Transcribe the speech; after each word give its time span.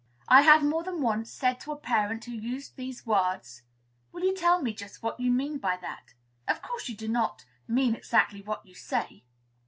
I 0.27 0.41
have 0.41 0.63
more 0.63 0.81
than 0.83 1.03
once 1.03 1.31
said 1.31 1.59
to 1.59 1.71
a 1.71 1.75
parent 1.75 2.25
who 2.25 2.31
used 2.31 2.75
these 2.75 3.05
words, 3.05 3.61
"Will 4.11 4.23
you 4.23 4.33
tell 4.35 4.59
me 4.59 4.73
just 4.73 5.03
what 5.03 5.19
you 5.19 5.29
mean 5.29 5.59
by 5.59 5.77
that? 5.77 6.15
Of 6.47 6.63
course 6.63 6.89
you 6.89 6.95
do 6.95 7.07
not 7.07 7.45
mean 7.67 7.93
exactly 7.93 8.41
what 8.41 8.65
you 8.65 8.73
say." 8.73 9.25